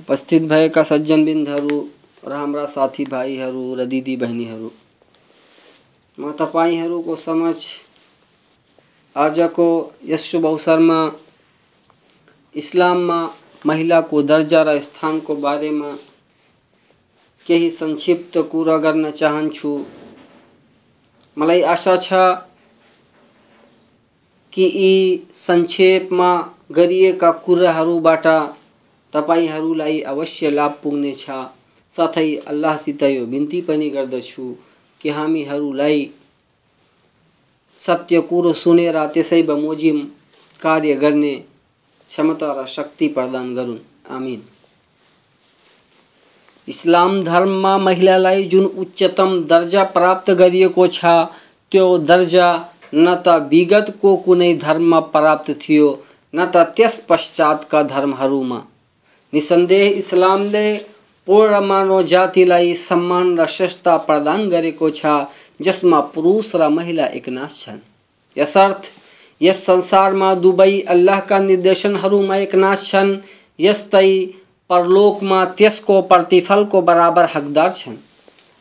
उपस्थित 0.00 0.42
भएका 0.48 0.82
सज्जनबिन्दहरू 0.82 1.76
र 2.24 2.32
हाम्रा 2.32 2.64
साथीभाइहरू 2.66 3.64
र 3.78 3.84
दिदीबहिनीहरू 3.84 4.70
म 6.18 6.32
तपाईँहरूको 6.40 7.16
समझ 7.16 7.56
आजको 9.16 9.68
यस 10.08 10.24
शुभ 10.30 10.46
अवसरमा 10.46 10.98
इस्लाममा 12.54 13.20
महिलाको 13.66 14.22
दर्जा 14.32 14.62
र 14.62 14.78
स्थानको 14.80 15.34
बारेमा 15.44 15.90
केही 17.45 17.69
संक्षिप्त 17.71 18.37
कुरा 18.51 18.77
गर्न 18.77 19.11
चाहन्छु। 19.11 19.71
मलाई 21.37 21.61
आशा 21.61 21.95
छ 21.97 22.13
कि 24.53 24.65
यी 24.75 25.27
संक्षेपमा 25.33 26.29
गरिएका 26.71 27.31
कुराहरूबाट 27.45 28.27
तपाईँहरूलाई 29.13 29.99
अवश्य 30.01 30.49
लाभ 30.49 30.79
पुग्नेछ। 30.83 31.25
साथै 31.93 32.35
अल्लाहसित 32.47 33.03
यो 33.03 33.25
बिन्ती 33.25 33.61
पनि 33.61 33.89
गर्दछु 33.89 34.55
कि 35.01 35.09
हामीहरूलाई 35.09 36.09
सत्य 37.79 38.21
कुरो 38.21 38.53
सुनेर 38.53 38.97
त्यसै 39.05 39.41
बमोजिम 39.43 39.99
कार्य 40.59 40.95
गर्ने 40.95 41.35
क्षमता 42.09 42.51
र 42.53 42.65
शक्ति 42.67 43.07
प्रदान 43.07 43.55
गरून्। 43.55 43.79
आमिन। 44.09 44.41
इस्लाम 46.67 47.23
धर्ममा 47.23 47.77
महिलालाई 47.77 48.43
जुन 48.43 48.65
उच्चतम 48.65 49.43
दर्जा 49.43 49.83
प्राप्त 49.83 50.31
छ, 50.91 51.05
त्यो 51.71 51.97
दर्जा 51.97 52.47
न 52.93 53.15
त 53.15 53.27
विगतको 53.27 54.15
कुनै 54.15 54.53
धर्ममा 54.53 54.99
प्राप्त 54.99 55.51
थियो, 55.51 56.03
न 56.35 56.45
त 56.45 56.57
त्यस 56.57 56.97
पश्चातका 57.09 57.83
धर्महरूमा। 57.83 58.61
निसन्देह 59.33 59.85
इस्लामले 59.87 60.77
पूर्ण 61.27 61.59
मानव 61.59 62.01
जातिलाई 62.01 62.73
सम्मान 62.73 63.39
र 63.39 63.45
प्रदान 63.97 64.49
गरेको 64.49 64.89
छ, 64.89 65.05
जसमा 65.61 65.99
पुरुष 65.99 66.55
र 66.55 66.69
महिला 66.69 67.05
एकनाश 67.05 67.59
छन्। 67.61 67.79
यसर्थ, 68.37 68.81
यस 69.41 69.65
संसारमा 69.65 70.33
दुवै 70.35 70.79
अल्लाहका 70.79 71.39
निर्देशनहरूमा 71.39 72.35
एकनाश 72.35 72.89
छन्, 72.91 73.17
यस्तै 73.59 74.11
परलोकमा 74.69 75.43
त्यसको 75.57 76.01
प्रतिफलको 76.01 76.81
बराबर 76.81 77.27
हकदार 77.35 77.71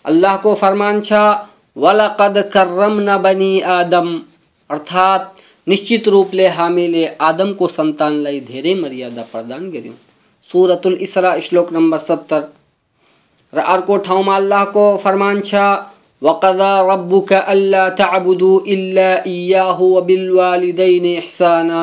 अल्लाह 0.05 0.36
को 0.36 0.55
फरमान 0.55 1.00
छ, 1.00 1.12
वलकद 1.77 2.38
कर्रमना 2.52 3.16
बनी 3.19 3.60
आदम 3.60 4.08
अर्थात् 4.70 5.41
निश्चित 5.69 6.08
रूपले 6.08 6.47
हामीले 6.48 7.06
आदमको 7.20 7.69
सन्तानलाई 7.69 8.41
धेरै 8.41 8.75
मर्यादा 8.75 9.22
प्रदान 9.32 9.70
गर्यौँ। 9.70 9.94
सुरतुल 10.48 10.94
इसरा, 11.00 11.38
श्लोक 11.41 11.72
नम्बर 11.72 11.98
सत्तर। 11.98 12.42
र 13.53 13.59
अर्को 13.59 13.97
ठाउँमा 13.97 14.36
अल्लाहको 14.36 14.84
फरमान 15.04 15.41
छ, 15.41 15.54
वकदा 16.22 16.72
रब्बुक 16.92 17.32
अल्ला 17.32 17.88
ताबुदु 17.98 18.53
इल्ला 18.66 19.10
इयाहु 19.26 19.94
वबिलवालिदैन 19.97 21.06
इहसाना 21.06 21.82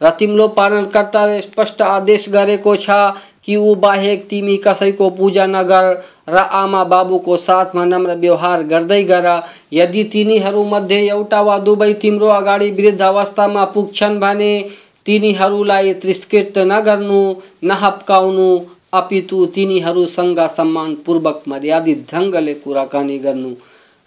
र 0.00 0.10
तिम्रो 0.10 0.46
पालनकर्ताले 0.50 1.40
स्पष्ट 1.40 1.82
आदेश 1.84 2.28
गरेको 2.28 2.74
छ 2.76 2.96
कि 3.44 3.56
ऊ 3.56 3.74
बाहेक 3.76 4.26
तिमी 4.28 4.56
कसैको 4.66 5.08
पूजा 5.10 5.46
नगर 5.46 5.88
र 6.28 6.44
आमा 6.56 6.82
बाबुको 6.86 7.36
साथमा 7.38 7.84
नम्र 7.84 8.14
व्यवहार 8.16 8.62
गर्दै 8.64 9.02
गर। 9.04 9.28
यदि 9.72 10.04
तिनीहरूमध्ये 10.12 11.00
एउटा 11.08 11.40
वा 11.42 11.58
दुवै 11.60 11.92
तिम्रो 12.02 12.28
अगाडि 12.30 12.70
वृद्ध 12.70 13.00
अवस्थामा 13.02 13.64
पुग्छन् 13.74 14.20
भने 14.20 14.52
तिनीहरूलाई 15.06 15.94
तिरस्कृत 16.00 16.58
नगर्नु 16.66 17.20
नहप्काउनु 17.64 18.48
अपितु 18.92 19.44
तिनीहरूसँग 19.54 20.40
सम्मानपूर्वक 20.48 21.42
मर्यादित 21.48 22.04
ढङ्गले 22.12 22.54
कुराकानी 22.56 23.18
गर्नु। 23.18 23.54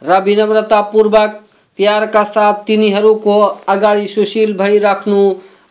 र 0.02 0.20
विनम्रतापूर्वक 0.24 1.42
प्यारका 1.80 2.24
साथ 2.26 2.54
तिनीहरूको 2.68 3.40
अगाडि 3.68 4.08
सुशील 4.08 4.54
भई 4.54 4.72
भइराख्नु 4.72 5.22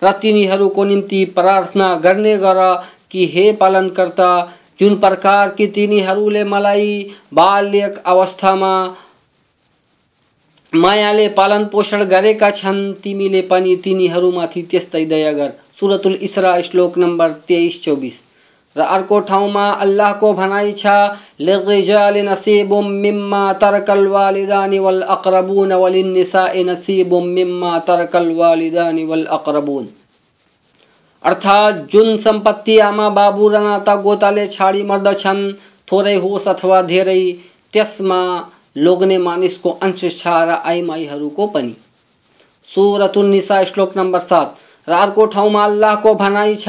र 0.04 0.12
तिनीहरूको 0.12 0.84
निम्ति 0.84 1.24
प्रार्थना 1.24 1.94
गर्ने 1.96 2.36
गर 2.38 2.58
कि 3.10 3.26
हे 3.26 3.52
पालनकर्ता, 3.52 4.52
जुन 4.80 4.96
प्रकार 4.96 5.48
कि 5.48 5.66
तिनीहरूले 5.66 6.44
मलाई 6.44 7.10
बाल्यक 7.34 8.02
अवस्थामा 8.06 8.72
मायाले 10.72 11.28
पालन 11.28 11.64
पोषण 11.64 12.04
गरेका 12.04 12.50
छन्, 12.50 12.92
तिमीले 12.92 13.42
पनि 13.42 13.76
तिनीहरूमाथि 13.76 14.62
त्यस्तै 14.62 15.04
दया 15.04 15.32
गर। 15.32 15.52
सुरतुल 15.80 16.14
इसरा 16.22 16.60
श्लोक 16.60 16.98
नम्बर 16.98 17.32
तेइस, 17.48 17.82
चौबिस। 17.82 18.14
र 18.76 18.80
अर्को 18.80 19.20
ठाउँमा 19.20 19.68
अल्लाहको 19.80 20.32
भनाइ 20.32 20.72
छ 20.72 20.86
लिर्रिजाल 21.40 22.18
नसीबुम 22.28 22.86
मिम्मा 22.98 23.52
तरकल 23.52 24.06
वालिदानि 24.06 24.78
वल 24.78 25.00
अक़रबून 25.16 25.72
वलिन्निसाइ 25.72 26.64
नसीबुम 26.64 27.26
मिम्मा 27.28 27.78
तरकल 27.78 28.32
वालिदानि 28.34 29.04
वल 29.04 29.24
अक़रबून। 29.30 29.88
अर्थात् 31.24 31.84
जुन 31.92 32.16
संपत्ति 32.16 32.78
आमा 32.78 33.08
बाबु 33.08 33.48
र 33.48 33.58
नाता 33.58 33.94
गोताले 33.96 34.46
छाडी 34.46 34.82
मर्दछन्, 34.82 35.52
थोरै 35.88 36.16
होस् 36.16 36.48
अथवा 36.48 36.82
धेरै, 36.82 37.22
त्यसमा 37.72 38.20
लोग्ने 38.76 39.18
मानिसको 39.18 39.70
अंश 39.82 40.00
छ 40.18 40.26
र 40.26 40.50
आइमाईहरूको 40.64 41.46
पनि। 41.46 41.74
सुरतुन 42.68 43.26
निसा 43.26 43.62
श्लोक 43.64 43.96
नम्बर 43.96 44.20
सात। 44.20 44.56
रात 44.88 45.14
को 45.14 45.24
रातको 45.24 45.58
अल्लाह 45.58 45.94
को 45.96 46.14
भनाई 46.14 46.54
छ। 46.54 46.68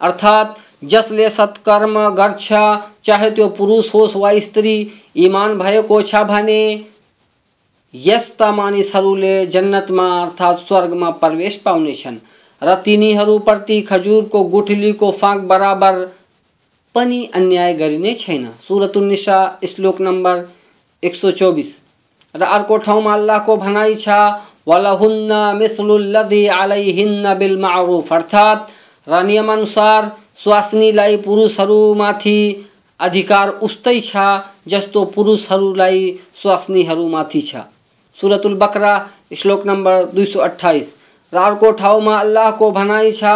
अर्थात 0.00 0.56
जसले 0.84 1.28
सत्कर्म 1.30 1.98
गर्छ 2.14 2.52
चाहे 3.04 3.30
त्यो 3.30 3.48
पुरुष 3.56 3.94
होस् 3.94 4.16
वा 4.16 4.30
स्त्री 4.40 4.76
इमान 5.16 5.58
भएको 5.58 6.00
छ 6.02 6.14
भने। 6.28 6.62
यस्ता 7.94 8.50
मानिसहरूले 8.52 9.34
जन्नतमा 9.46 10.08
अर्थात् 10.22 10.58
स्वर्गमा 10.58 11.10
प्रवेश 11.22 11.54
पाउनेछन् 11.64 12.16
र 12.62 12.74
खजुरको 13.82 14.42
गुठलीको 14.44 15.10
फाँक 15.12 15.40
बराबर 15.48 16.04
पनि 16.94 17.24
अन्याय 17.34 17.74
गरिने 17.74 18.14
छैन। 18.14 18.48
सुरतुन्निसा 18.60 19.38
श्लोक 19.66 20.00
नम्बर 20.00 20.44
एक 21.02 21.16
सौ 21.16 21.30
चौबिस। 21.30 21.70
र 22.34 22.42
अर्को 22.44 22.76
ठाउँमा 22.76 23.12
अल्लाहको 23.14 23.56
भनाइ 23.56 23.94
छ, 23.94 24.08
वलहुन्न 24.68 25.32
मिस्लुल्लदी 25.56 26.46
अलैहिन्न 26.46 27.34
बिल 27.38 27.56
मारुफ 27.58 28.12
अर्थात् 28.12 28.70
र 29.06 29.22
नियमअनुसार 29.22 30.10
स्वास्नीलाई 30.36 31.16
पुरुषहरूमाथि 31.16 32.40
अधिकार 33.00 33.48
उस्तै 33.62 34.00
छ, 34.00 34.16
जस्तो 34.66 35.04
पुरुषहरूलाई 35.14 36.00
स्वास्नीहरूमाथि 36.42 37.40
छ। 37.40 37.56
सुरतुल 38.18 38.54
बकरा, 38.54 38.94
श्लोक 39.36 39.66
नम्बर 39.66 40.04
दुई 40.14 40.24
सौ 40.26 40.40
अठाइस 40.40 40.96
अर्को 41.33 41.71
ठाउँमा 41.73 42.19
अल्लाहको 42.19 42.71
भनाइ 42.71 43.11
छ 43.13 43.35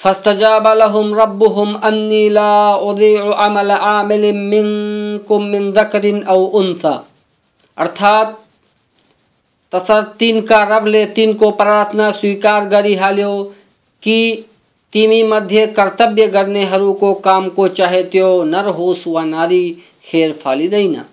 फस्तजाब 0.00 0.66
लहुम 0.78 1.14
रब्बुहुम 1.14 1.74
अन्नी 1.82 2.28
ला 2.28 2.74
उदीउ 2.86 3.30
अमल 3.40 3.70
आमिल 3.72 4.24
मिनकुम 4.40 5.44
मिन 5.52 5.70
ज़करिन 5.72 6.22
औ 6.24 6.36
उनसा 6.58 6.92
अर्थात 7.78 8.34
तसर 9.72 10.02
तिनका 10.20 10.62
रबले 10.72 11.04
तिनको 11.16 11.50
प्रार्थना 11.60 12.10
स्वीकार 12.18 12.68
गरिहाल्यो 12.74 13.30
कि 14.03 14.45
तिमी 14.93 15.23
मध्ये 15.23 15.67
कर्तव्य 15.67 16.27
गर्नेहरूको 16.27 17.13
कामको 17.13 17.67
चाहे 17.67 18.03
त्यो 18.03 18.43
नर 18.43 18.67
होस् 18.67 19.07
वा 19.07 19.23
नारी 19.23 19.77
खेर 20.05 20.33
फालिँदैन। 20.33 21.05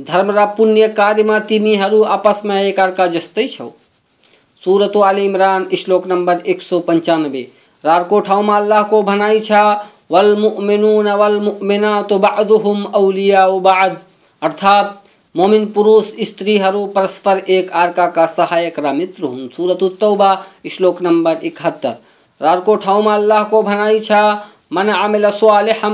धर्म 0.00 0.30
र 0.30 0.46
पुण्य 0.46 0.88
कार्यमा 0.88 1.38
तिमीहरू 1.38 2.02
आपसमा 2.02 2.60
एकअर्का 2.60 3.06
जस्तै 3.06 3.48
छौ। 3.48 3.70
सुरत 4.64 4.96
आल 4.96 5.18
इमरान, 5.18 5.68
श्लोक 5.78 6.06
नम्बर 6.06 6.42
एक 6.46 6.62
सौ 6.62 6.80
पन्चानब्बे। 6.80 7.48
र 7.84 7.88
अर्को 7.88 8.20
ठाउँमा 8.20 8.56
अल्लाहको 8.56 9.02
भनाइ 9.02 9.40
छ, 9.40 9.52
वल 10.10 10.36
मुमिनुन 10.36 11.08
वल 11.08 11.40
मुमिनात 11.40 12.12
बादुहुम 12.12 12.84
औलिया 12.84 13.48
बाद। 13.48 14.02
अर्थात्, 14.42 15.08
मोमिन 15.36 15.66
पुरुष 15.66 16.12
स्त्रीहरू 16.20 16.86
परस्पर 16.86 17.38
एक 17.38 17.70
अर्काका 17.70 18.26
सहायक 18.26 18.78
र 18.78 18.92
मित्र 18.92 19.24
हुन्। 19.24 19.48
सुरत 19.48 20.38
श्लोक 20.72 21.02
नम्बर 21.02 21.36
इकहत्तर। 21.44 21.96
र 22.41 22.45
अर्को 22.47 22.75
ठाउँमा 22.85 23.15
अल्लाहको 23.15 23.61
भनाइ 23.63 23.99
छ 23.99 24.11
मन 24.71 24.89
आमिल 24.91 25.29
स्वालिहम 25.31 25.93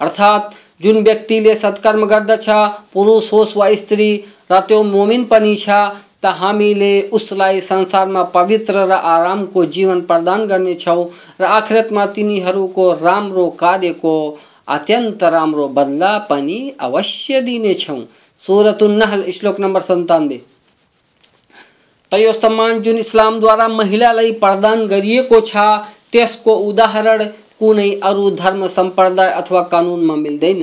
अर्थात् 0.00 0.54
जुन 0.82 0.96
व्यक्तिले 1.02 1.54
सत्कर्म 1.54 2.04
गर्दछ 2.06 2.48
पुरुष 2.92 3.32
होस् 3.32 3.56
वा 3.56 3.68
स्त्री 3.74 4.10
र 4.52 4.60
त्यो 4.68 4.82
मोमिन 4.84 5.24
पनि 5.24 5.54
छ 5.56 5.68
त 6.23 6.31
हामीले 6.35 6.91
उसलाई 7.13 7.61
संसारमा 7.61 8.23
पवित्र 8.35 8.85
र 8.87 8.91
आरामको 8.91 9.65
जीवन 9.65 10.01
प्रदान 10.01 10.45
गर्नेछौँ 10.47 11.03
र 11.41 11.43
आखिरतमा 11.57 12.05
तिनीहरूको 12.15 12.91
राम्रो 13.01 13.49
कार्यको 13.59 14.15
अत्यन्त 14.67 15.23
राम्रो 15.23 15.67
बदला 15.77 16.17
पनि 16.29 16.57
अवश्य 16.79 17.41
दिनेछौँ 17.41 17.99
सुरतुन्नहल 18.43 19.23
श्लोक 19.31 19.59
नम्बर 19.59 19.81
सन्तानब्बे। 19.81 20.37
त 22.11 22.19
यो 22.19 22.33
सम्मान 22.33 22.81
जुन 22.81 22.97
इस्लामद्वारा 22.97 23.67
महिलालाई 23.67 24.31
प्रदान 24.43 24.85
गरिएको 24.87 25.39
छ, 25.41 25.55
त्यसको 26.11 26.55
उदाहरण 26.69 27.25
कुनै 27.59 27.89
अरू 28.03 28.29
धर्म 28.35 28.67
सम्प्रदाय 28.67 29.29
अथवा 29.31 29.61
कानुनमा 29.71 30.15
मिल्दैन। 30.15 30.61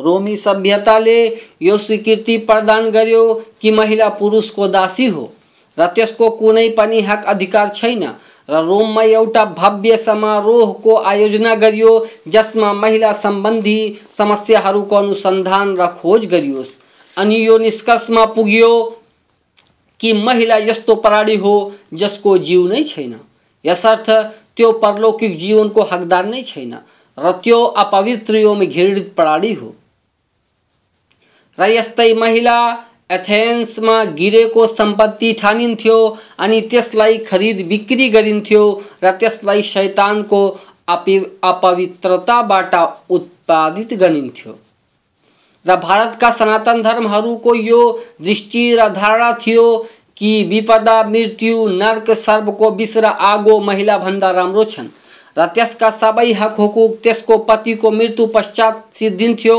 रोमी 0.00 0.36
सभ्यताले 0.36 1.40
यो 1.62 1.78
स्वीकृति 1.78 2.38
प्रदान 2.38 2.90
गर्यो 2.90 3.44
कि 3.62 3.70
महिला 3.70 4.08
पुरुषको 4.08 4.68
दासी 4.68 5.06
हो। 5.06 5.32
र 5.78 5.86
त्यसको 5.86 6.30
कुनै 6.30 6.68
पनि 6.68 7.00
हक 7.00 7.24
अधिकार 7.24 7.68
छैन। 7.68 8.04
र 8.50 8.64
रोममा 8.64 9.02
एउटा 9.02 9.44
भव्य 9.44 9.96
समारोहको 9.96 10.96
आयोजना 10.96 11.54
गरियो, 11.54 12.06
जसमा 12.28 12.72
महिला 12.72 13.12
सम्बन्धी 13.12 14.00
समस्याहरूको 14.18 14.96
अनुसन्धान 14.96 15.76
र 15.76 15.86
खोज 15.86 16.26
गरियोस्। 16.26 16.78
अनि 17.18 17.46
यो 17.46 17.58
निष्कर्षमा 17.58 18.24
पुग्यो 18.24 19.00
कि 20.00 20.12
महिला 20.12 20.56
यस्तो 20.56 20.94
प्राणी 20.94 21.36
हो, 21.36 21.72
जसको 21.94 22.38
जीव 22.38 22.66
नै 22.66 22.82
छैन। 22.82 23.20
यसर्थ, 23.64 24.10
त्यो 24.56 24.72
परलौकिक 24.72 25.38
जीवनको 25.38 25.82
हकदार 25.82 26.26
नै 26.26 26.42
छैन। 26.42 26.74
र 27.18 27.32
त्यो 27.32 27.64
अपवित्र 27.64 28.54
घृणित 28.66 29.12
प्राणी 29.16 29.52
हो। 29.52 29.74
र 31.58 32.14
महिला 32.16 32.58
एथेन्समा 33.10 34.02
गिरेको 34.04 34.66
संपत्ति 34.66 35.32
ठानिन्थ्यो 35.32 35.96
अनि 36.38 36.60
त्यसलाई 36.60 37.18
खरिद 37.18 37.66
बिक्री 37.66 38.08
गरिन्थ्यो 38.08 38.62
र 39.04 39.10
त्यसलाई 39.10 39.62
शैतानको 39.62 40.40
अपि 40.88 41.16
अपवित्रताबाट 41.44 42.74
उत्पादित 43.10 43.94
गरिन्थ्यो 43.94 44.58
र 45.66 45.76
भारतका 45.76 46.30
सनातन 46.30 46.82
धर्महरूको 46.82 47.54
यो 47.54 47.80
दृष्टि 48.22 48.74
र 48.76 48.88
धारणा 48.88 49.32
थियो 49.46 49.66
कि 50.16 50.42
विपदा, 50.44 51.02
मृत्यु, 51.02 51.66
नर्क 51.68 52.10
सर्वको 52.10 52.70
विष 52.70 52.96
र 52.96 53.04
आगो 53.04 53.58
महिलाभन्दा 53.60 54.30
राम्रो 54.30 54.64
छन्। 54.64 54.88
र 55.36 55.46
त्यसका 55.46 55.90
सबै 55.90 56.32
हक 56.32 56.54
हुकुक 56.58 56.96
त्यसको 57.02 57.38
पतिको 57.38 57.90
मृत्यु 57.90 58.26
पश्चात 58.26 58.84
सिद्धिन्थ्यो 58.94 59.56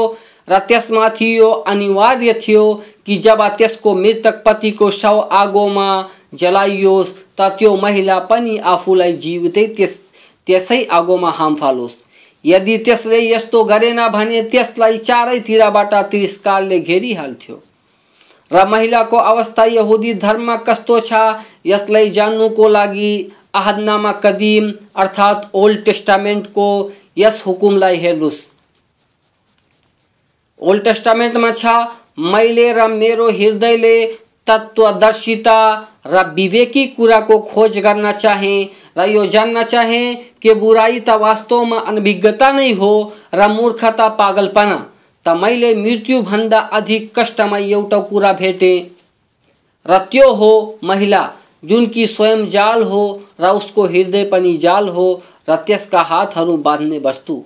र 0.47 0.59
त्यसमाथि 0.67 1.37
यो 1.37 1.49
अनिवार्य 1.67 2.33
थियो 2.41 2.63
कि 3.05 3.17
जब 3.17 3.41
त्यसको 3.57 3.93
मृतक 3.95 4.41
पतिको 4.45 4.89
शव 4.91 5.19
आगोमा 5.31 5.89
जलाइयोस् 6.33 7.13
त 7.37 7.49
त्यो 7.59 7.75
महिला 7.75 8.19
पनि 8.29 8.57
आफूलाई 8.73 9.13
जीवितै 9.13 9.65
त्यस, 9.77 9.95
त्यसै 10.47 10.83
आगोमा 10.91 11.31
हाम 11.31 11.55
फालोस्। 11.55 12.05
यदि 12.45 12.77
त्यसले 12.77 13.19
यस्तो 13.21 13.63
गरेन 13.63 14.07
भने 14.07 14.41
त्यसलाई 14.51 14.97
चारैतिरबाट 14.97 15.93
तिरस्कारले 16.11 16.79
घेरिहाल्थ्यो। 16.79 17.55
र 18.51 18.65
महिलाको 18.67 19.17
अवस्था 19.17 19.63
यहुदी 19.65 20.13
धर्ममा 20.23 20.55
कस्तो 20.67 20.99
छ, 20.99 21.13
यसलाई 21.65 22.09
जान्नुको 22.09 22.67
लागि 22.67 23.11
आहदनामा 23.55 24.11
कदिम 24.23 24.71
अर्थात् 24.95 25.47
ओल्ड 25.53 25.83
टेस्टामेन्टको 25.85 26.67
यस 27.17 27.43
हुकुमलाई 27.45 27.97
हेर्नुहोस् 27.97 28.39
ओल्ड 30.61 30.83
टेस्टामेन्टमा 30.83 31.51
छ, 31.51 31.65
मैले 32.19 32.71
र 32.73 32.87
मेरो 32.89 33.29
हृदयले 33.29 34.05
तत्वदर्शिता 34.47 35.59
र 36.07 36.23
विवेकी 36.35 36.85
कुराको 36.87 37.37
खोज 37.49 37.77
गर्न 37.77 38.11
चाहे 38.13 38.53
र 38.97 39.05
यो 39.09 39.25
जान्न 39.27 39.63
चाहे 39.63 40.03
कि 40.41 40.53
बुराई 40.53 40.99
त 40.99 41.17
वास्तवमा 41.21 41.79
अनभिज्ञता 41.87 42.51
नै 42.51 42.71
हो 42.73 42.91
र 43.33 43.47
मूर्खता, 43.49 44.07
पागलपना, 44.21 44.77
त 45.25 45.35
मैले 45.37 45.73
मृत्युभन्दा 45.75 46.59
अधिक 46.79 47.11
कष्टमय 47.19 47.71
एउटा 47.71 47.99
कुरा 48.09 48.31
भेटेँ। 48.33 48.79
र 49.85 49.97
त्यो 50.11 50.31
हो 50.33 50.79
महिला, 50.83 51.21
जुन 51.65 51.85
कि 51.87 52.07
स्वयं 52.07 52.47
जाल 52.49 52.83
हो 52.83 53.03
र 53.41 53.51
उसको 53.51 53.85
हृदय 53.85 54.23
पनि 54.31 54.55
जाल 54.57 54.89
हो 54.89 55.05
र 55.49 55.55
त्यसका 55.67 56.01
हातहरू 56.01 56.57
बाँध्ने 56.57 56.99
वस्तु। 56.99 57.43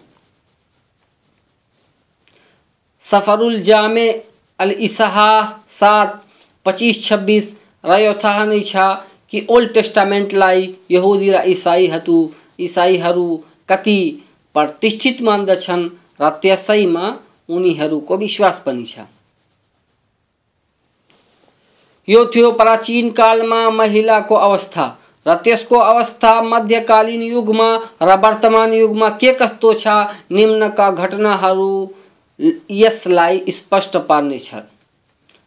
सफरुल 3.05 3.59
जामे 3.61 4.09
अल 4.59 4.71
इसहा 4.87 5.31
सात, 5.69 6.21
पच्चीस, 6.65 7.03
छब्बीस 7.03 7.55
रह्यो 7.85 8.13
थाहा 8.23 8.43
नै 8.45 8.59
छ 8.61 8.75
कि 9.31 9.45
ओल्ड 9.49 9.73
टेस्टामेन्टलाई 9.73 10.67
यहुदी 10.91 11.29
र 11.31 11.41
इसाईहरू 11.49 12.17
इसाईहरू 12.59 13.25
कति 13.69 13.99
प्रतिष्ठित 14.55 15.21
मान्दछन् 15.21 15.89
र 16.21 16.29
त्यसैमा 16.41 17.05
उनीहरूको 17.49 18.17
विश्वास 18.17 18.61
पनि 18.65 18.85
छ। 18.85 19.05
यो 22.07 22.25
थियो 22.35 22.51
प्राचीन 22.51 23.09
कालमा 23.11 23.69
महिलाको 23.71 24.35
अवस्था 24.47 24.85
र 25.25 25.33
त्यसको 25.43 25.77
अवस्था 25.77 26.33
मध्यकालीन 26.41 27.21
युगमा 27.23 27.69
र 28.01 28.17
वर्तमान 28.23 28.73
युगमा 28.73 29.09
के 29.21 29.31
कस्तो 29.41 29.73
छ 29.73 29.87
निम्नका 30.31 30.89
घटनाहरू 30.91 31.71
यसलाई 32.71 33.41
स्पष्ट 33.49 33.97
पार्नेछ 34.09 34.51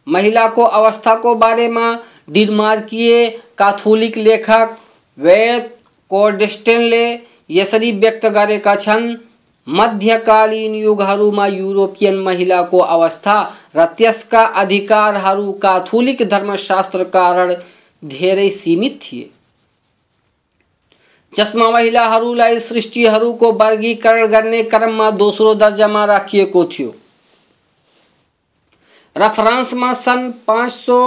महिलाको 0.07 0.63
अवस्थाको 0.79 1.33
बारेमा 1.35 1.93
डिनमार्कीय 2.29 3.27
काथोलिक 3.57 4.17
लेखक 4.17 4.77
वेद 5.17 5.69
कोडेस्टेनले 6.11 7.05
यसरी 7.49 7.91
व्यक्त 7.91 8.25
गरेका 8.27 8.75
छन्, 8.75 9.15
मध्यकालीन 9.67 10.75
युगहरूमा 10.75 11.45
युरोपियन 11.47 12.17
महिलाको 12.19 12.77
अवस्था 12.77 13.35
र 13.75 13.85
त्यसका 13.97 14.43
अधिकारहरू 14.61 15.51
काथोलिक 15.61 16.21
धर्मशास्त्र 16.29 17.03
कारण 17.15 17.53
धेरै 18.03 18.49
सीमित 18.51 18.99
थिए। 19.01 19.29
जसमा 21.37 21.69
महिलाहरूलाई 21.71 22.59
सृष्टिहरूको 22.59 23.51
वर्गीकरण 23.51 24.27
गर्ने 24.27 24.61
क्रममा 24.63 25.09
दोस्रो 25.13 25.53
दर्जामा 25.55 26.05
राखिएको 26.05 26.63
थियो। 26.65 26.95
फ्रान्समा 29.15 29.91
सन् 29.93 30.31
पाँच 30.47 30.71
सौ 30.71 30.97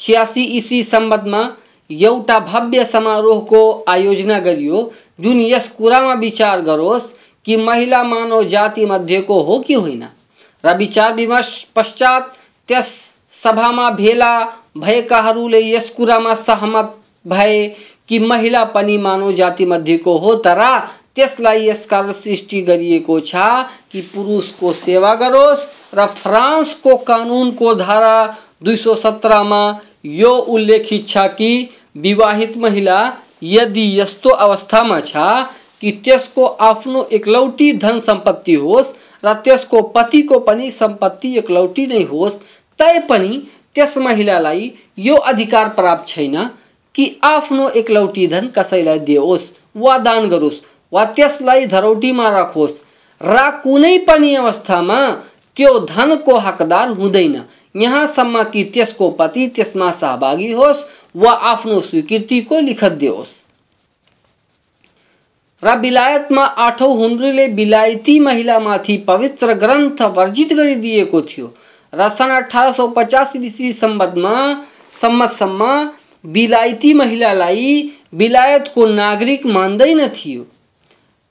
छियासी 0.00 0.44
इस्वी 0.58 0.82
सम्बन्धमा 0.84 1.42
एउटा 1.90 2.38
भव्य 2.40 2.84
समारोहको 2.84 3.84
आयोजना 3.88 4.38
गरियो, 4.38 4.92
जुन 5.20 5.40
यस 5.40 5.68
कुरामा 5.68 6.14
विचार 6.14 6.60
गरोस् 6.60 7.12
कि 7.46 7.56
महिला 7.56 8.02
मानव 8.04 8.42
जाति 8.44 8.86
मध्येको 8.86 9.40
हो 9.42 9.58
कि 9.58 9.74
होइन। 9.74 10.04
र 10.64 10.76
विचार 10.76 11.12
विमर्श 11.14 11.66
पश्चात 11.76 12.32
त्यस 12.68 12.88
सभामा 13.42 13.90
भेला 13.90 14.32
भएकाहरूले 14.76 15.60
यस 15.60 15.90
कुरामा 15.90 16.34
सहमत 16.34 16.96
भए 17.26 17.56
कि 18.08 18.18
महिला 18.18 18.64
पनि 18.74 18.96
मानव 18.98 19.32
जाति 19.32 19.66
मध्येको 19.66 20.16
हो 20.18 20.34
तर, 20.36 20.60
त्यसलाई 21.16 21.72
सृष्टि 21.74 22.60
गरिएको 22.62 23.18
छ 23.20 23.34
कि 23.92 24.00
पुरुषको 24.14 24.72
सेवा 24.72 25.14
गरोस् 25.14 25.66
र 25.94 26.06
फ्रान्सको 26.14 26.96
कानुनको 27.08 27.74
धारा 27.74 28.16
दुई 28.64 28.76
सौ 28.76 28.94
सत्रमा 28.94 29.62
यो 30.04 30.30
उल्लेखित 30.54 31.06
छ 31.08 31.26
कि 31.38 31.52
विवाहित 31.96 32.56
महिला 32.56 32.98
यदि 33.42 33.86
यस्तो 34.00 34.30
अवस्थामा 34.46 35.00
छ 35.00 35.14
कि 35.80 35.90
त्यसको 36.04 36.44
आफ्नो 36.66 37.04
एकलौटी 37.12 37.72
धन 37.78 38.00
संपत्ति 38.00 38.54
होस् 38.54 38.92
र 39.24 39.34
त्यसको 39.44 39.82
पतिको 39.94 40.38
पनि 40.40 40.70
संपत्ति 40.70 41.36
एकलौटी 41.38 41.86
नै 41.86 42.02
होस्, 42.02 42.34
तैपनि 42.80 43.42
त्यस 43.74 43.96
महिलालाई 43.98 44.70
यो 44.98 45.14
अधिकार 45.30 45.68
प्राप्त 45.68 46.08
छैन। 46.08 46.36
कि 46.94 47.04
आफ्नो 47.24 47.68
एकलौटी 47.70 48.26
धन 48.26 48.48
कसैलाई 48.48 48.98
दियोस् 48.98 49.52
वा 49.76 49.98
दान 49.98 50.28
गरोस् 50.28 50.60
वा 50.92 51.04
त्यसलाई 51.04 51.66
धरौटीमा 51.66 52.28
राखोस्। 52.30 52.80
र 53.20 53.50
कुनै 53.62 53.96
पनि 53.98 54.34
अवस्थामा 54.34 54.98
त्यो 55.56 55.78
धनको 55.86 56.38
हकदार 56.38 56.88
हुँदैन। 56.90 57.42
यहाँसम्म 57.76 58.42
कि 58.42 58.64
त्यसको 58.64 59.08
पति 59.10 59.46
त्यसमा 59.46 59.90
सहभागी 59.92 60.50
होस् 60.52 60.84
वा 61.16 61.32
आफ्नो 61.52 61.80
स्वीकृतिको 61.80 62.60
लिखत 62.60 62.92
दियोस्। 62.92 63.32
र 65.62 65.76
बिलायतमा 65.78 66.44
आठौँ 66.44 66.94
हुन्ड्रीले 66.96 67.46
बिलायती 67.48 68.18
महिलामाथि 68.20 68.96
पवित्र 69.08 69.54
ग्रन्थ 69.54 70.02
वर्जित 70.16 70.52
गरिदिएको 70.52 71.22
थियो। 71.22 71.54
र 71.92 72.08
सन् 72.08 72.30
अठार 72.30 72.72
सौ 72.72 72.86
पचास 72.88 73.36
इस्वी 73.36 73.72
सम्बन्धमा 73.72 74.34
सम्मतसम्म 75.00 75.62
बिलायती 76.24 76.92
महिलालाई 76.94 77.92
बिलायतको 78.14 78.86
नागरिक 78.86 79.46
मान्दैन 79.46 80.06
थियो। 80.08 80.42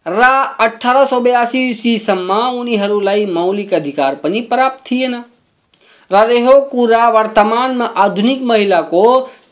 र 0.06 0.22
अठार 0.60 1.06
सौ 1.06 1.20
बयासी 1.20 1.70
इस्वीसम्म 1.70 2.34
उनीहरूलाई 2.60 3.26
मौलिक 3.26 3.74
अधिकार 3.74 4.16
पनि 4.16 4.42
प्राप्त 4.42 4.84
थिएन। 4.92 5.14
र 6.12 6.24
रह्यो 6.28 6.60
कुरा 6.62 7.08
वर्तमानमा 7.10 7.86
आधुनिक 7.86 8.42
महिलाको 8.42 9.04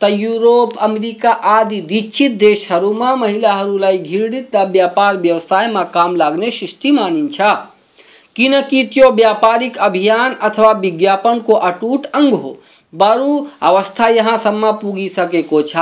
त 0.01 0.09
युरोप, 0.11 0.77
अमेरिका 0.77 1.31
आदि 1.31 1.81
दीक्षित 1.81 2.31
देशहरूमा 2.37 3.15
महिलाहरूलाई 3.15 3.97
घृणित 3.97 4.55
व्यापार 4.55 5.17
व्यवसायमा 5.17 5.83
काम 5.83 6.15
लाग्ने 6.15 6.51
सृष्टि 6.51 6.91
किनकि 8.35 8.83
त्यो 8.83 9.09
व्यापारिक 9.11 9.77
अभियान 9.77 10.35
अथवा 10.41 10.71
विज्ञापनको 10.71 11.53
अटुट 11.53 12.05
अङ्ग 12.05 12.33
हो। 12.33 12.57
बरु 12.93 13.45
अवस्था 13.61 14.07
यहाँसम्म 14.07 14.71
पुगिसकेको 14.81 15.61
छ 15.61 15.75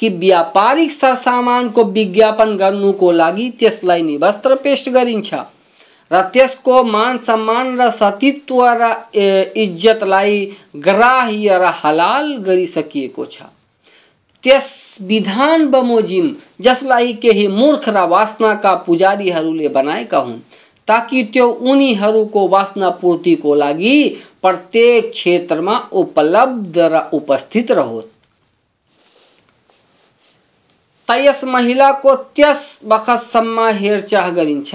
कि 0.00 0.08
व्यापारिक 0.18 0.92
सरसामानको 0.92 1.84
विज्ञापन 1.92 2.56
गर्नुको 2.56 3.10
लागि 3.12 3.48
त्यसलाई 3.58 4.02
निवस्त्र 4.02 4.54
पेश 4.56 4.88
गरिन्छ। 4.88 5.34
र 6.10 6.20
त्यसको 6.32 6.82
मान 6.84 7.18
सम्मान 7.18 7.80
र 7.80 7.88
सतीत्व 7.90 8.62
र 8.80 8.92
इज्जतलाई 9.56 10.44
ग्राह्य 10.76 11.58
र 11.58 11.72
हलाल 11.74 12.36
गरिसकिएको 12.46 13.24
छ। 13.24 13.42
त्यस 14.44 14.98
विधान 15.02 15.66
बमोजिम, 15.70 16.34
जसलाई 16.60 17.12
केही 17.22 17.46
मूर्ख 17.48 17.88
र 17.88 18.06
वासनाका 18.08 18.74
पुजारीहरूले 18.86 19.68
बनाएका 19.68 20.18
हुन्, 20.18 20.38
ताकि 20.88 21.22
त्यो 21.24 21.46
उनीहरूको 21.48 22.46
वासना 22.48 22.88
पूर्तिको 23.00 23.54
लागि 23.54 23.96
प्रत्येक 24.42 25.10
क्षेत्रमा 25.12 25.78
उपलब्ध 26.02 26.78
र 26.92 27.00
उपस्थित 27.12 27.70
रहोस् 27.70 28.10
त 31.08 31.14
यस 31.18 31.42
महिलाको 31.44 32.14
त्यस 32.36 32.60
बखतसम्म 32.88 33.66
हेरचाह 33.78 34.28
गरिन्छ 34.36 34.70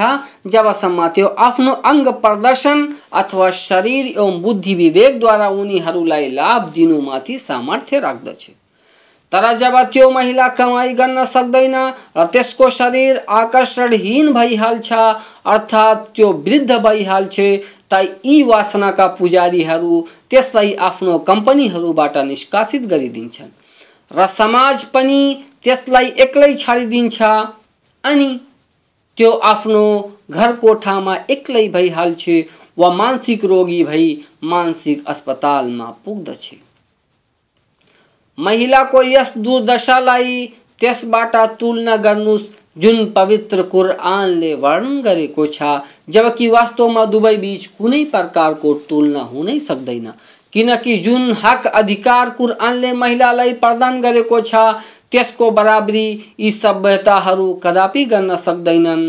जबसम्म 0.54 1.08
त्यो 1.16 1.28
आफ्नो 1.46 1.74
अङ्ग 1.92 2.08
प्रदर्शन 2.24 2.86
अथवा 3.22 3.50
शरीर 3.60 4.06
एवं 4.08 4.42
बुद्धि 4.42 4.76
विवेकद्वारा 4.76 5.48
उनीहरूलाई 5.62 6.30
लाभ 6.32 6.70
दिनुमाथि 6.76 7.38
सामर्थ्य 7.40 8.00
राख्दछ। 8.00 8.50
तर 9.32 9.46
जब 9.58 9.78
त्यो 9.94 10.10
महिला 10.10 10.48
कमाई 10.58 10.94
गर्न 10.94 11.24
सक्दैन 11.26 11.76
र 12.18 12.26
त्यसको 12.34 12.70
शरीर 12.72 13.18
आकर्षणहीन 13.40 14.32
भइहाल्छ, 14.34 14.94
अर्थात् 15.46 16.06
त्यो 16.16 16.32
वृद्ध 16.46 16.78
भइहाल्छ 16.78 17.40
त 17.92 18.02
यी 18.26 18.42
वासनाका 18.44 19.08
पुजारीहरू 19.18 20.02
त्यसलाई 20.30 20.74
आफ्नो 20.90 21.18
कम्पनीहरूबाट 21.30 22.18
निष्कासित 22.32 22.88
गरिदिन्छन् 22.88 23.56
र 24.12 24.28
समाज 24.30 24.84
पनि 24.94 25.22
त्यसलाई 25.64 26.12
एक्लै 26.26 26.54
छाडिदिन्छ 26.58 27.22
अनि 28.04 28.30
त्यो 29.18 29.32
आफ्नो 29.52 29.84
घर 30.32 30.56
कोठामा 30.62 31.16
एक्लै 31.30 31.68
भइहाल्छ 31.70 32.30
वा 32.78 32.90
मानसिक 32.94 33.46
रोगी 33.46 33.84
भई 33.84 34.08
मानसिक 34.44 35.08
अस्पतालमा 35.08 35.90
पुग्दछ। 36.06 36.46
महिलाको 38.38 39.02
यस 39.04 39.32
दुर्दशालाई 39.38 40.46
त्यसबाट 40.80 41.36
तुलना 41.60 41.96
गर्नुहोस् 42.06 42.44
जुन 42.78 43.06
पवित्र 43.06 43.62
कुरआनले 43.62 44.54
वर्णन 44.54 45.02
गरेको 45.02 45.46
छ 45.48 45.62
जबकि 46.10 46.48
वास्तवमा 46.50 47.06
दुवै 47.06 47.36
बीच 47.38 47.66
कुनै 47.78 48.04
प्रकारको 48.06 48.74
तुलना 48.90 49.22
हुनै 49.22 49.60
सक्दैन। 49.60 50.12
किनकि 50.54 50.98
जुन 50.98 51.32
हक 51.44 51.68
अधिकार 51.68 52.30
कुरआनले 52.30 52.94
महिलालाई 52.94 53.54
प्रदान 53.54 54.02
गरेको 54.02 54.42
छ, 54.42 54.56
त्यसको 55.12 55.52
बराबरी 55.52 56.08
यी 56.40 56.52
सभ्यताहरू 56.52 57.54
कदापि 57.54 58.06
गर्न 58.06 58.36
सक्दैनन्। 58.36 59.06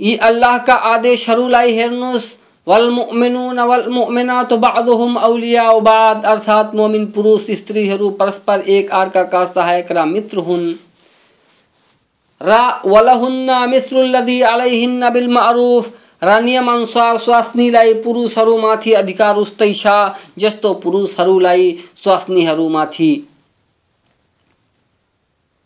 यी 0.00 0.16
अल्लाहका 0.16 0.74
आदेशहरूलाई 0.74 1.72
हेर्नुहोस्। 1.72 2.36
वलमुमिनून 2.66 3.58
वलमुमिनात 3.60 4.52
बादुहुम 4.52 5.16
औलिया 5.16 5.72
बाद। 5.80 6.24
अर्थात 6.24 6.74
मोमिन 6.74 7.06
पुरुष 7.06 7.50
स्त्रीहरू 7.50 8.10
परस्पर 8.10 8.60
एक 8.68 8.90
अर्काका 8.90 9.44
सहायक 9.44 9.92
र 9.92 10.04
मित्र 10.04 10.38
हुन्। 10.38 10.72
र 12.40 12.58
वलहुन्ना 12.86 13.64
मिथ्रुल्लदी 13.66 14.40
अलैहिन्न 14.48 15.10
बिल 15.10 15.28
मारुफ 15.30 15.92
र 16.22 16.40
नियमअनुसार 16.42 17.18
स्वास्नीलाई 17.18 17.94
पुरुषहरूमाथि 18.02 18.92
अधिकार 18.94 19.36
उस्तै 19.38 19.72
छ 19.74 19.96
जस्तो 20.38 20.72
पुरुषहरूलाई 20.82 21.70
स्वास्नीहरूमाथि 22.02 23.12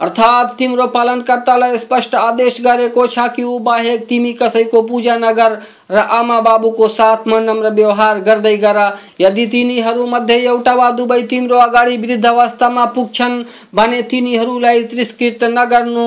अर्थात 0.00 0.54
तिम्रो 0.58 0.86
पालनकर्तालाई 0.86 1.78
स्पष्ट 1.78 2.14
आदेश 2.14 2.60
गरेको 2.60 3.06
छ 3.06 3.26
कि 3.36 3.42
ऊ 3.42 3.58
बाहेक 3.58 4.04
तिमी 4.08 4.32
कसैको 4.32 4.82
पूजा 4.82 5.16
नगर 5.16 5.56
र 5.90 6.02
आमा 6.16 6.40
बाबुको 6.40 6.88
साथमा 6.88 7.38
नम्र 7.40 7.70
व्यवहार 7.70 8.20
गर्दै 8.20 8.56
गर। 8.56 8.80
यदि 9.20 9.46
तिनीहरूमध्ये 9.46 10.36
एउटा 10.44 10.74
वा 10.74 10.90
दुवै 10.90 11.20
तिम्रो 11.22 11.58
अगाडि 11.58 11.96
वृद्ध 11.96 12.26
अवस्थामा 12.26 12.84
पुग्छन् 12.92 13.42
भने 13.74 14.02
तिनीहरूलाई 14.02 14.84
तिरस्कृत 14.84 15.44
नगर्नु, 15.50 16.06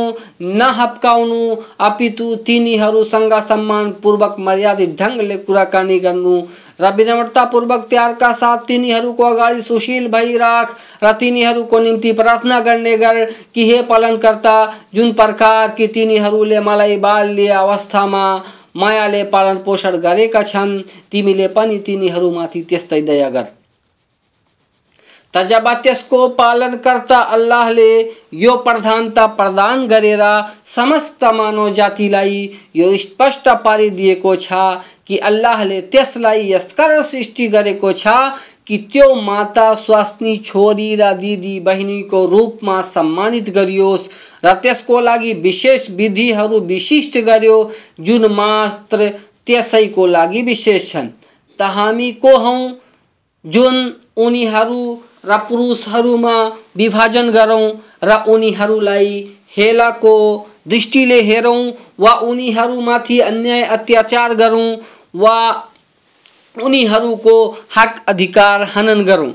नहप्काउनु, 0.59 1.41
अपितु 1.81 2.35
तिनीहरूसँग 2.45 3.33
सम्मानपूर्वक 3.49 4.35
मर्यादित 4.39 4.97
ढङ्गले 5.01 5.37
कुराकानी 5.39 5.99
गर्नु 5.99 6.41
र 6.79 6.93
विनम्रतापूर्वक 6.95 7.87
त्यागका 7.89 8.31
साथ 8.33 8.57
तिनीहरूको 8.67 9.23
अगाडि 9.23 9.61
सुशील 9.61 10.07
भई 10.07 10.37
राख। 10.37 10.75
र 11.03 11.11
तिनीहरूको 11.11 11.79
निम्ति 11.79 12.11
प्रार्थना 12.11 12.59
करने 12.59 12.97
कर 12.97 13.23
कि 13.55 13.69
हे 13.71 13.81
पालनकर्ता, 13.81 14.55
जुन 14.93 15.13
प्रकार 15.13 15.71
कि 15.71 15.87
तिनीहरूले 15.87 16.59
मलाई 16.59 16.97
बाल्य 16.97 17.47
अवस्था 17.47 18.05
में 18.07 18.41
मायाले 18.75 19.23
पालन 19.23 19.57
पोषण 19.57 19.97
गरेका 19.97 20.43
छन्, 20.43 20.79
तिमीले 21.11 21.47
पनि 21.47 21.79
तिनीहरूमाथि 21.79 22.61
त्यस्तै 22.61 23.01
दया 23.01 23.29
गर। 23.29 23.58
त 25.33 25.41
जब 25.45 25.67
त्यसको 25.83 26.27
पालनकर्ता 26.37 27.17
अल्लाहले 27.35 27.91
यो 28.33 28.55
प्रधानता 28.57 29.25
प्रदान 29.39 29.87
गरेर, 29.87 30.21
समस्त 30.65 31.23
मानव 31.23 31.69
जातिलाई 31.69 32.39
यो 32.75 32.97
स्पष्ट 32.97 33.49
पारिदिएको 33.65 34.35
छ 34.35 34.51
कि 35.07 35.17
अल्लाहले 35.17 35.81
त्यसलाई 35.81 36.49
यसकारण 36.51 37.01
सृष्टि 37.01 37.47
गरेको 37.47 37.91
छ 37.91 38.07
कि 38.67 38.77
त्यो 38.93 39.13
माता, 39.15 39.73
स्वास्नी, 39.75 40.35
छोरी 40.37 40.95
र 40.95 41.13
दिदी 41.13 41.59
बहिनीको 41.59 42.25
रूपमा 42.25 42.81
सम्मानित 42.81 43.49
गरियोस् 43.49 44.09
र 44.45 44.53
त्यसको 44.53 44.99
लागि 44.99 45.33
विशेष 45.33 45.89
विधिहरू 45.89 46.59
विशिष्ट 46.59 47.17
गर्यो, 47.17 47.57
जुन 47.99 48.25
मात्र 48.33 49.09
त्यसैको 49.45 50.05
लागि 50.07 50.41
विशेष 50.41 50.91
छन्। 50.91 51.07
त 51.59 51.61
हामी 51.61 52.11
को 52.11 52.37
हौँ? 52.37 52.61
जुन 53.45 53.75
उनीहरू 54.17 54.81
र 55.23 55.37
पुरुषहरूमा 55.49 56.35
विभाजन 56.77 57.29
गरौँ, 57.31 57.65
र 58.03 58.23
उनीहरूलाई 58.27 59.11
हेलाको 59.57 60.15
दृष्टिले 60.67 61.21
हेरौँ, 61.21 61.71
वा 61.99 62.13
उनीहरूमाथि 62.23 63.19
अन्याय 63.21 63.63
अत्याचार 63.75 64.33
गरौँ, 64.35 64.75
वा 65.15 65.37
उनीहरूको 66.63 67.35
हक 67.75 68.03
अधिकार 68.07 68.63
हनन 68.75 69.03
गरौँ। 69.03 69.31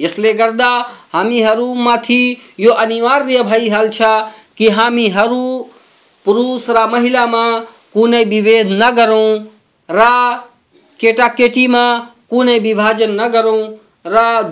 यसले 0.00 0.32
गर्दा 0.34 0.68
हामीहरूमाथि 1.12 2.22
यो 2.60 2.72
अनिवार्य 2.74 3.42
भइहाल्छ 3.42 3.98
कि 4.58 4.68
हामीहरू 4.68 5.44
पुरुष 6.26 6.68
र 6.70 6.86
महिलामा 6.86 7.44
कुनै 7.94 8.24
विभेद 8.24 8.68
नगरौँ, 8.72 9.38
र 9.88 10.00
केटाकेटीमा 11.00 11.84
कुनै 12.30 12.58
विभाजन 12.58 13.10
नगरौँ 13.20 13.62
र 14.04 14.42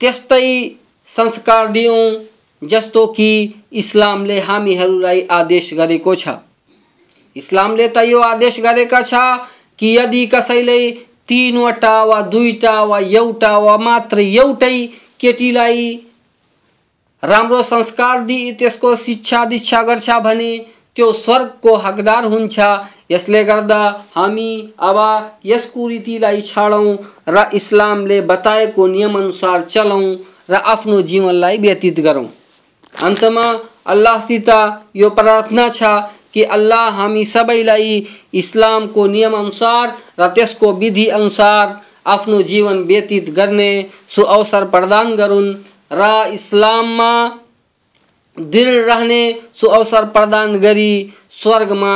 त्यस्तै 0.00 0.48
संस्कार 1.08 1.68
दियौँ, 1.68 2.24
जस्तो 2.62 3.06
कि 3.06 3.30
इस्लामले 3.72 4.38
हामीहरूलाई 4.40 5.20
आदेश 5.30 5.72
गरेको 5.74 6.14
छ। 6.14 6.28
इस्लामले 7.36 7.88
त 7.88 8.04
यो 8.06 8.20
आदेश 8.20 8.60
गरेका 8.60 9.00
छ 9.02 9.14
कि 9.78 9.96
यदि 9.96 10.24
कसैले 10.26 10.78
तिनवटा 11.28 11.96
वा 12.04 12.20
दुईवटा 12.32 12.82
वा 12.82 12.98
एउटा 12.98 13.56
वा 13.58 13.76
मात्र 13.78 14.18
एउटै 14.20 14.76
केटीलाई 15.20 15.88
राम्रो 17.22 17.62
संस्कार 17.62 18.20
दिई, 18.20 18.52
त्यसको 18.52 18.94
शिक्षा 18.96 19.44
दीक्षा 19.44 19.82
गर्छ 19.82 20.10
भने 20.24 20.52
त्यो 20.96 21.12
स्वर्गको 21.14 21.74
हकदार 21.76 22.24
हुन्छ? 22.24 22.58
यसले 23.10 23.42
गर्दा 23.44 23.80
हामी 24.14 24.50
अब 24.80 24.98
यस 25.46 25.64
कुरीतिलाई 25.74 26.40
छाडौँ 26.42 26.96
र 27.28 27.44
इस्लामले 27.54 28.20
बताएको 28.30 28.86
नियमअनुसार 28.86 29.60
चलौँ 29.70 30.04
र 30.50 30.54
आफ्नो 30.74 31.00
जीवनलाई 31.10 31.58
व्यतीत 31.58 32.00
गरौँ। 32.00 32.26
अन्तमा 33.04 33.46
अल्लाहसित 33.92 34.48
यो 34.96 35.08
प्रार्थना 35.18 35.68
छ 35.68 35.82
कि 36.34 36.42
अल्लाह 36.56 36.88
हामी 36.98 37.24
सबैलाई 37.24 37.92
इस्लामको 38.34 39.06
नियमअनुसार 39.06 39.96
र 40.20 40.28
त्यसको 40.34 40.72
विधि 40.82 41.06
अनुसार 41.18 41.80
आफ्नो 42.06 42.42
जीवन 42.50 42.82
व्यतीत 42.88 43.30
गर्ने 43.36 43.70
सुअवसर 44.14 44.64
प्रदान 44.74 45.14
गरून् 45.16 45.54
र 45.92 46.10
इस्लाममा 46.32 47.12
दृढ़ 48.38 48.84
रहने 48.84 49.20
सो 49.54 49.66
अवसर 49.70 50.04
प्रदान 50.14 50.58
गरी 50.60 50.92
स्वर्गमा 51.32 51.94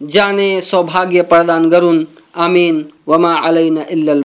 जाने 0.00 0.50
सौभाग्य 0.62 1.22
प्रदान 1.24 1.70
करुण 1.70 2.04
आमीन। 2.36 2.84
वमा 3.08 3.34
अलैना 3.40 3.84
इल्लल 3.90 4.22